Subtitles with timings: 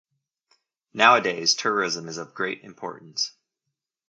[0.95, 3.33] Nowadays tourism is of great importance.